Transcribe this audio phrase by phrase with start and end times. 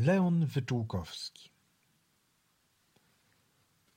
[0.00, 1.50] Leon Wyczółkowski.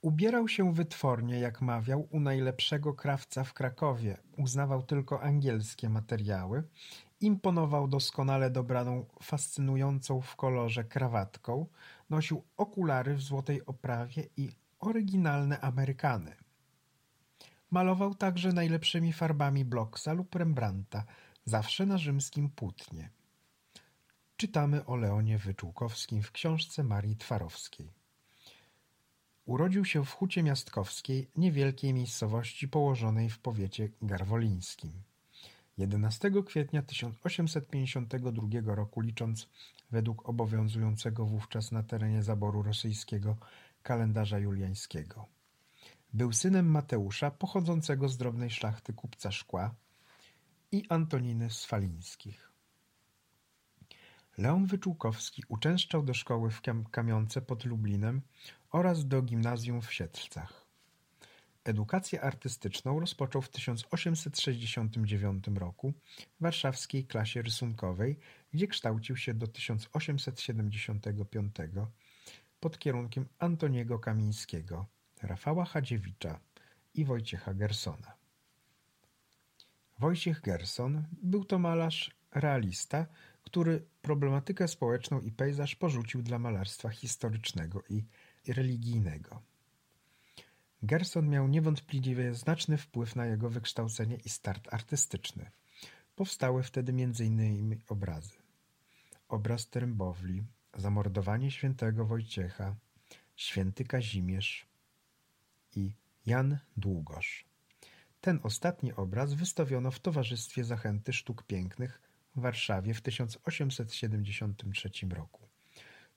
[0.01, 6.63] Ubierał się wytwornie, jak mawiał, u najlepszego krawca w Krakowie, uznawał tylko angielskie materiały,
[7.19, 11.65] imponował doskonale dobraną, fascynującą w kolorze krawatką,
[12.09, 14.49] nosił okulary w złotej oprawie i
[14.79, 16.35] oryginalne Amerykany.
[17.71, 21.03] Malował także najlepszymi farbami Blocksa lub Rembrandta,
[21.45, 23.09] zawsze na rzymskim płótnie.
[24.41, 27.91] Czytamy o Leonie Wyczółkowskim w książce Marii Twarowskiej.
[29.45, 34.91] Urodził się w Hucie Miastkowskiej, niewielkiej miejscowości położonej w powiecie garwolińskim.
[35.77, 39.47] 11 kwietnia 1852 roku licząc
[39.91, 43.37] według obowiązującego wówczas na terenie zaboru rosyjskiego
[43.83, 45.25] kalendarza juliańskiego.
[46.13, 49.75] Był synem Mateusza, pochodzącego z drobnej szlachty kupca szkła
[50.71, 52.50] i Antoniny Swalińskich.
[54.37, 58.21] Leon Wyczółkowski uczęszczał do szkoły w Kamionce pod Lublinem
[58.71, 60.65] oraz do gimnazjum w Siedlcach.
[61.63, 65.93] Edukację artystyczną rozpoczął w 1869 roku
[66.39, 68.19] w warszawskiej klasie rysunkowej,
[68.53, 71.55] gdzie kształcił się do 1875
[72.59, 74.85] pod kierunkiem Antoniego Kamińskiego,
[75.21, 76.39] Rafała Chadziewicza
[76.93, 78.13] i Wojciecha Gersona.
[79.99, 83.05] Wojciech Gerson był to malarz realista,
[83.43, 88.03] który problematykę społeczną i pejzaż porzucił dla malarstwa historycznego i
[88.47, 89.41] religijnego.
[90.83, 95.51] Gerson miał niewątpliwie znaczny wpływ na jego wykształcenie i start artystyczny.
[96.15, 97.79] Powstały wtedy m.in.
[97.87, 98.37] obrazy.
[99.29, 100.43] Obraz Trębowli,
[100.77, 102.75] Zamordowanie świętego Wojciecha,
[103.35, 104.65] Święty Kazimierz
[105.75, 105.91] i
[106.25, 107.45] Jan Długosz.
[108.21, 112.01] Ten ostatni obraz wystawiono w Towarzystwie Zachęty Sztuk Pięknych
[112.35, 115.47] w Warszawie w 1873 roku,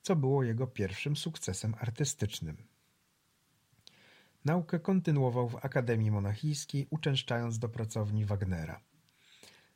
[0.02, 2.56] co było jego pierwszym sukcesem artystycznym.
[4.44, 8.80] Naukę kontynuował w Akademii Monachijskiej, uczęszczając do pracowni Wagnera.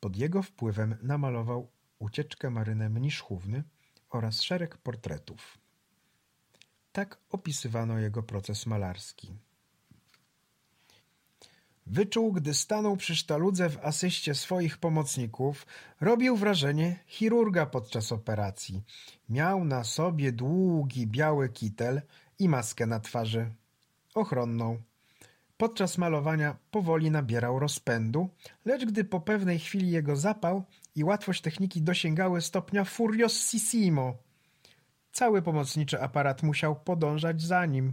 [0.00, 3.62] Pod jego wpływem namalował ucieczkę Marynę Mniszchówny
[4.10, 5.58] oraz szereg portretów.
[6.92, 9.34] Tak opisywano jego proces malarski.
[11.86, 15.66] Wyczuł, gdy stanął przy sztaludze w asyście swoich pomocników,
[16.00, 18.82] robił wrażenie chirurga podczas operacji.
[19.28, 22.02] Miał na sobie długi biały kitel
[22.38, 23.54] i maskę na twarzy,
[24.14, 24.82] ochronną.
[25.58, 28.30] Podczas malowania powoli nabierał rozpędu,
[28.64, 30.64] lecz gdy po pewnej chwili jego zapał
[30.94, 34.16] i łatwość techniki dosięgały stopnia furiosissimo,
[35.12, 37.92] cały pomocniczy aparat musiał podążać za nim.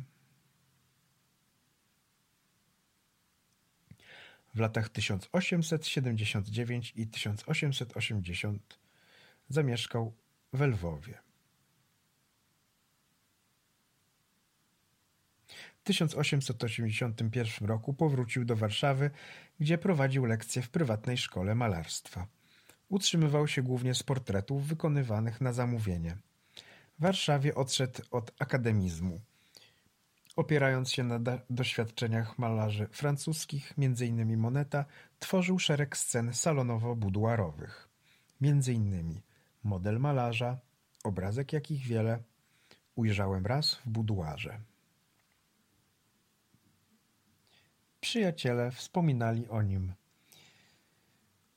[4.55, 8.79] W latach 1879 i 1880
[9.49, 10.13] zamieszkał
[10.53, 11.24] w Lwowie.
[15.85, 19.11] 1881 roku powrócił do Warszawy,
[19.59, 22.27] gdzie prowadził lekcje w prywatnej szkole malarstwa.
[22.89, 26.17] Utrzymywał się głównie z portretów wykonywanych na zamówienie.
[26.99, 29.21] W Warszawie odszedł od akademizmu.
[30.35, 31.19] Opierając się na
[31.49, 34.37] doświadczeniach malarzy francuskich, m.in.
[34.37, 34.85] Moneta,
[35.19, 37.87] tworzył szereg scen salonowo-buduarowych.
[38.41, 39.21] M.in.
[39.63, 40.57] model malarza,
[41.03, 42.19] obrazek jakich wiele,
[42.95, 44.59] ujrzałem raz w buduarze.
[48.05, 49.93] Przyjaciele wspominali o nim.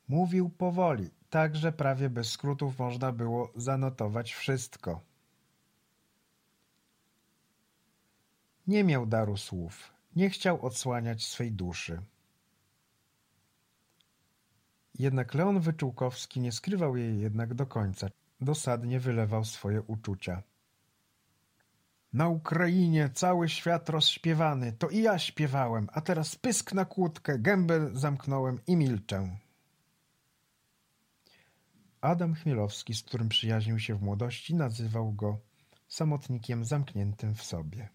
[0.09, 5.01] Mówił powoli, tak że prawie bez skrótów można było zanotować wszystko.
[8.67, 12.03] Nie miał daru słów, nie chciał odsłaniać swej duszy.
[14.99, 18.09] Jednak Leon Wyczółkowski nie skrywał jej jednak do końca,
[18.41, 20.43] dosadnie wylewał swoje uczucia.
[22.13, 27.91] Na Ukrainie cały świat rozśpiewany, to i ja śpiewałem, a teraz pysk na kłódkę, gębę
[27.93, 29.37] zamknąłem i milczę.
[32.01, 35.39] Adam Chmielowski, z którym przyjaźnił się w młodości, nazywał go
[35.89, 37.89] samotnikiem zamkniętym w sobie.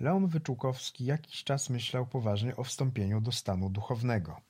[0.00, 4.40] Leon Wyczółkowski jakiś czas myślał poważnie o wstąpieniu do stanu duchownego.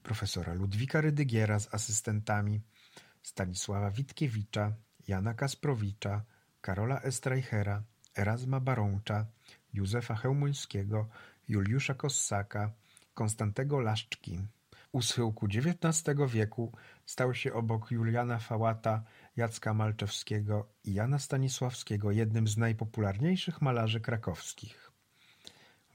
[0.03, 2.61] profesora Ludwika Rydygiera z asystentami,
[3.23, 4.73] Stanisława Witkiewicza,
[5.09, 6.25] Jana Kasprowicza,
[6.61, 7.83] Karola Estreichera,
[8.17, 9.27] Erasma Barącza,
[9.73, 11.09] Józefa Chełmońskiego,
[11.49, 12.73] Juliusza Kossaka,
[13.15, 14.41] Konstantego Laszczki.
[14.93, 16.73] U schyłku XIX wieku
[17.07, 19.03] stał się obok Juliana Fałata,
[19.37, 24.93] Jacka Malczewskiego i Jana Stanisławskiego jednym z najpopularniejszych malarzy krakowskich.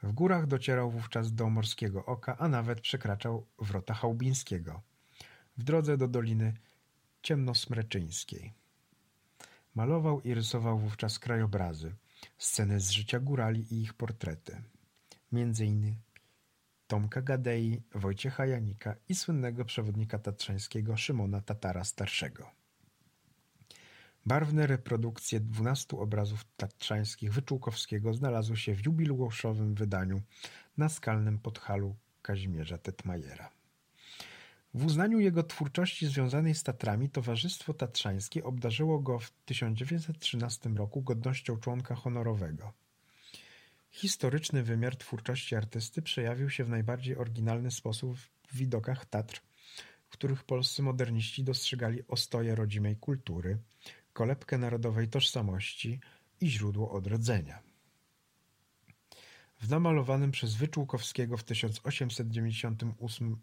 [0.04, 4.82] W górach docierał wówczas do Morskiego Oka, a nawet przekraczał wrota Chałbińskiego
[5.58, 6.54] w drodze do Doliny
[7.22, 8.54] Ciemnosmreczyńskiej.
[9.76, 11.96] Malował i rysował wówczas krajobrazy,
[12.38, 14.62] sceny z życia górali i ich portrety.
[15.32, 15.98] Między innymi
[16.88, 22.65] Tomka Gadei, Wojciecha Janika i słynnego przewodnika tatrzańskiego Szymona Tatara Starszego.
[24.26, 30.22] Barwne reprodukcje dwunastu obrazów tatrzańskich Wyczółkowskiego znalazły się w jubileuszowym wydaniu
[30.78, 33.50] na skalnym podhalu Kazimierza Tetmajera.
[34.74, 41.58] W uznaniu jego twórczości związanej z Tatrami Towarzystwo Tatrzańskie obdarzyło go w 1913 roku godnością
[41.58, 42.74] członka honorowego.
[43.92, 49.42] Historyczny wymiar twórczości artysty przejawił się w najbardziej oryginalny sposób w widokach Tatr,
[50.08, 53.58] w których polscy moderniści dostrzegali ostoje rodzimej kultury,
[54.16, 56.00] kolebkę narodowej tożsamości
[56.42, 57.60] i źródło odrodzenia.
[59.62, 63.38] W namalowanym przez Wyczółkowskiego w 1898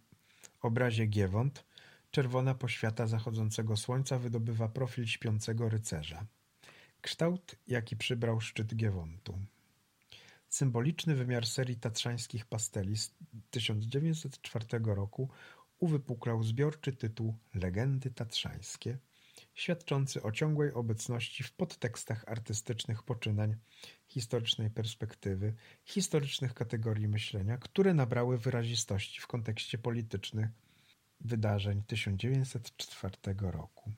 [0.61, 1.65] obrazie Giewont
[2.11, 6.27] czerwona poświata zachodzącego słońca wydobywa profil śpiącego rycerza.
[7.01, 9.39] Kształt, jaki przybrał szczyt Giewontu.
[10.49, 13.15] Symboliczny wymiar serii tatrzańskich pasteli z
[13.51, 15.29] 1904 roku
[15.79, 18.99] uwypuklał zbiorczy tytuł Legendy tatrzańskie,
[19.55, 23.57] świadczący o ciągłej obecności w podtekstach artystycznych poczynań,
[24.07, 25.55] historycznej perspektywy,
[25.85, 30.51] historycznych kategorii myślenia, które nabrały wyrazistości w kontekście politycznych
[31.21, 33.93] wydarzeń 1904 roku.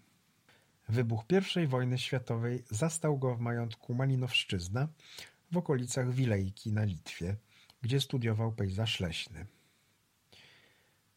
[0.88, 1.24] Wybuch
[1.62, 4.88] I wojny światowej zastał go w majątku Malinowszczyzna
[5.52, 7.36] w okolicach Wilejki na Litwie,
[7.82, 9.46] gdzie studiował pejzaż leśny.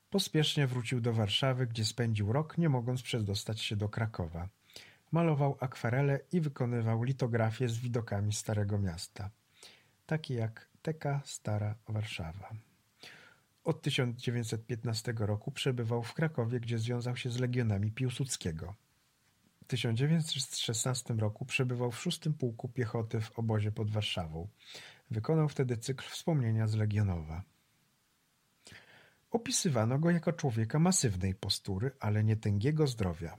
[0.09, 4.49] Pospiesznie wrócił do Warszawy, gdzie spędził rok, nie mogąc przedostać się do Krakowa.
[5.11, 9.29] Malował akwarele i wykonywał litografie z widokami Starego Miasta,
[10.05, 12.51] takie jak Teka Stara Warszawa.
[13.63, 18.75] Od 1915 roku przebywał w Krakowie, gdzie związał się z legionami Piłsudskiego.
[19.63, 24.47] W 1916 roku przebywał w szóstym pułku piechoty w obozie pod Warszawą.
[25.11, 27.43] Wykonał wtedy cykl wspomnienia z Legionowa.
[29.31, 33.37] Opisywano go jako człowieka masywnej postury, ale nie tęgiego zdrowia.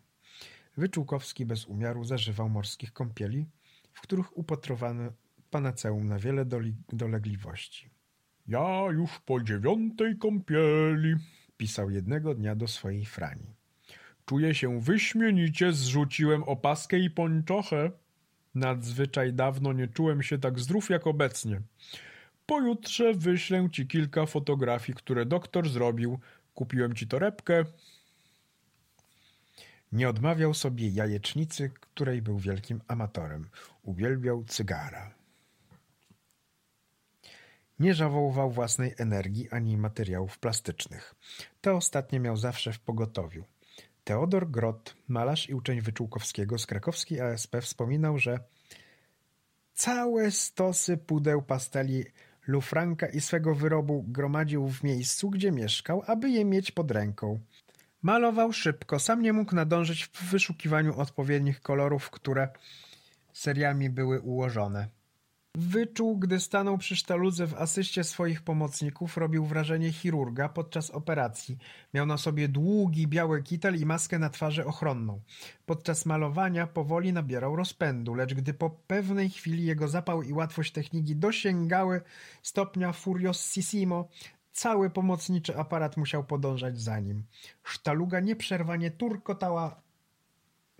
[0.76, 3.46] Wyczółkowski bez umiaru zażywał morskich kąpieli,
[3.93, 5.12] w których upatrowano
[5.50, 6.44] panaceum na wiele
[6.93, 7.90] dolegliwości.
[8.46, 11.14] Ja już po dziewiątej kąpieli,
[11.56, 13.55] pisał jednego dnia do swojej frani.
[14.26, 17.90] Czuję się wyśmienicie, zrzuciłem opaskę i pończochę.
[18.55, 21.61] Nadzwyczaj dawno nie czułem się tak zdrów jak obecnie.
[22.48, 26.18] Pojutrze wyślę ci kilka fotografii, które doktor zrobił.
[26.54, 27.64] Kupiłem ci torebkę.
[29.92, 33.49] Nie odmawiał sobie jajecznicy, której był wielkim amatorem.
[33.82, 35.14] Uwielbiał cygara.
[37.78, 41.14] Nie żałował własnej energii ani materiałów plastycznych.
[41.61, 43.44] Te ostatnie miał zawsze w pogotowiu.
[44.04, 48.38] Teodor Grot, malarz i uczeń Wyczółkowskiego z krakowskiej ASP wspominał, że
[49.75, 52.04] całe stosy pudeł pasteli
[52.49, 57.40] Lufranka i swego wyrobu gromadził w miejscu, gdzie mieszkał, aby je mieć pod ręką.
[58.02, 62.49] Malował szybko, sam nie mógł nadążyć w wyszukiwaniu odpowiednich kolorów, które
[63.33, 64.88] seriami były ułożone.
[65.55, 71.59] Wyczuł, gdy stanął przy sztaludze w asyście swoich pomocników, robił wrażenie chirurga podczas operacji.
[71.95, 75.21] Miał na sobie długi, biały kitel i maskę na twarzy ochronną.
[75.67, 81.17] Podczas malowania powoli nabierał rozpędu, lecz gdy po pewnej chwili jego zapał i łatwość techniki
[81.17, 82.00] dosięgały
[82.43, 84.09] stopnia furiosissimo,
[84.52, 87.25] cały pomocniczy aparat musiał podążać za nim.
[87.64, 89.81] Sztaluga nieprzerwanie turkotała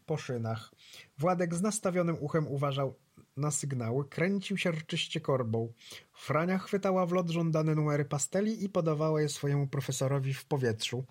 [0.07, 0.75] po szynach.
[1.19, 2.95] Władek z nastawionym uchem uważał
[3.39, 5.73] na sygnały, kręcił się rczyście korbą.
[6.13, 11.05] Frania chwytała w lot żądane numery pasteli i podawała je swojemu profesorowi w powietrzu.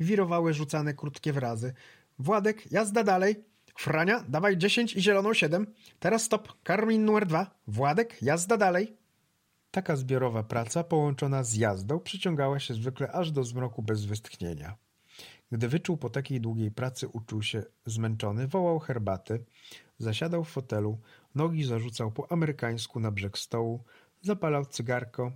[0.00, 1.74] Wirowały rzucane krótkie wrazy.
[2.18, 3.44] Władek, jazda dalej!
[3.78, 5.66] Frania, dawaj dziesięć i zieloną siedem.
[6.00, 7.50] Teraz stop, karmin numer dwa.
[7.66, 8.96] Władek, jazda dalej.
[9.70, 14.76] Taka zbiorowa praca połączona z jazdą przyciągała się zwykle aż do zmroku bez westchnienia.
[15.52, 19.44] Gdy wyczuł po takiej długiej pracy, uczuł się zmęczony, wołał herbaty,
[19.98, 20.98] zasiadał w fotelu,
[21.34, 23.84] nogi zarzucał po amerykańsku na brzeg stołu,
[24.22, 25.32] zapalał cygarko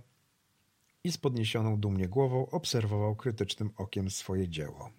[1.03, 4.89] i z podniesioną dumnie głową obserwował krytycznym okiem swoje dzieło.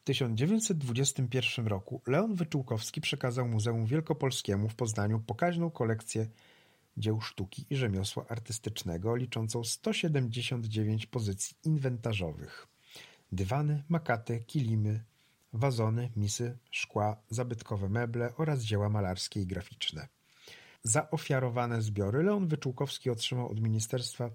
[0.00, 6.26] W 1921 roku Leon Wyczółkowski przekazał Muzeum Wielkopolskiemu w Poznaniu pokaźną kolekcję
[6.96, 12.66] dzieł sztuki i rzemiosła artystycznego liczącą 179 pozycji inwentarzowych.
[13.32, 15.04] Dywany, makaty, kilimy,
[15.52, 20.08] wazony, misy, szkła, zabytkowe meble oraz dzieła malarskie i graficzne.
[20.82, 24.30] Za ofiarowane zbiory Leon Wyczółkowski otrzymał od Ministerstwa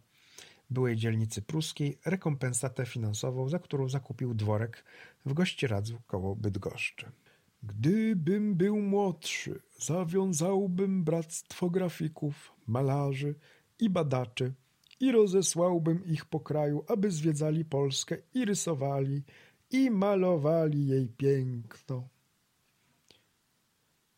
[0.69, 4.85] byłej dzielnicy pruskiej rekompensatę finansową, za którą zakupił dworek
[5.25, 7.11] w Gościeradzu koło Bydgoszczy.
[7.63, 13.35] Gdybym był młodszy, zawiązałbym bractwo grafików, malarzy
[13.79, 14.53] i badaczy
[14.99, 19.23] i rozesłałbym ich po kraju, aby zwiedzali Polskę i rysowali
[19.71, 22.09] i malowali jej piękno.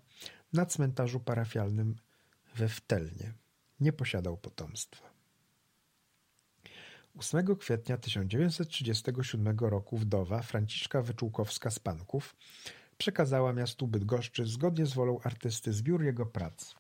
[0.52, 1.96] na cmentarzu parafialnym
[2.56, 3.32] we Wtelnie.
[3.80, 5.10] Nie posiadał potomstwa.
[7.18, 12.36] 8 kwietnia 1937 roku wdowa Franciszka Wyczółkowska z Panków
[12.98, 16.74] przekazała miastu Bydgoszczy zgodnie z wolą artysty zbiór jego prac.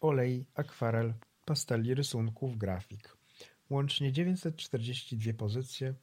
[0.00, 1.14] Olej, akwarel,
[1.44, 3.16] pasteli, rysunków, grafik.
[3.70, 5.94] Łącznie 942 pozycje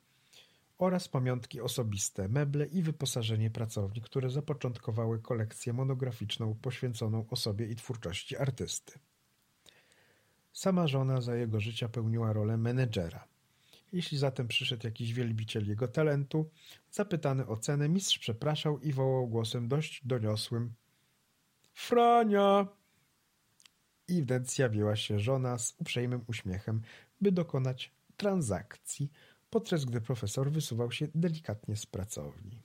[0.77, 8.38] oraz pamiątki osobiste, meble i wyposażenie pracowni, które zapoczątkowały kolekcję monograficzną poświęconą osobie i twórczości
[8.38, 9.00] artysty.
[10.53, 13.27] Sama żona za jego życia pełniła rolę menedżera.
[13.93, 16.50] Jeśli zatem przyszedł jakiś wielbiciel jego talentu,
[16.91, 20.74] zapytany o cenę, mistrz przepraszał i wołał głosem dość doniosłym
[21.74, 22.67] Frania!
[24.07, 26.81] I wnet zjawiła się żona z uprzejmym uśmiechem,
[27.22, 29.12] by dokonać transakcji,
[29.50, 32.63] podczas gdy profesor wysuwał się delikatnie z pracowni.